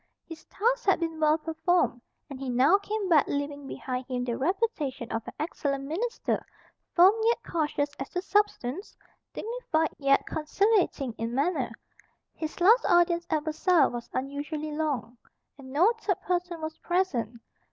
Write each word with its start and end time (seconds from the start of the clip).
His 0.27 0.45
task 0.45 0.85
had 0.87 0.99
been 0.99 1.19
well 1.19 1.37
performed; 1.37 2.01
and 2.27 2.39
he 2.39 2.49
now 2.49 2.79
came 2.79 3.07
back, 3.07 3.27
leaving 3.27 3.67
behind 3.67 4.07
him 4.07 4.23
the 4.23 4.35
reputation 4.35 5.11
of 5.11 5.21
an 5.27 5.33
excellent 5.39 5.83
minister, 5.83 6.43
firm 6.95 7.13
yet 7.25 7.43
cautious 7.45 7.91
as 7.99 8.09
to 8.09 8.21
substance, 8.23 8.97
dignified 9.31 9.95
yet 9.99 10.25
conciliating 10.25 11.13
in 11.19 11.35
manner. 11.35 11.71
His 12.33 12.59
last 12.59 12.83
audience 12.89 13.27
at 13.29 13.43
Versailles 13.45 13.89
was 13.93 14.09
unusually 14.11 14.71
long; 14.75 15.19
and 15.59 15.71
no 15.71 15.93
third 15.99 16.19
person 16.23 16.61
was 16.61 16.79
present. 16.79 17.39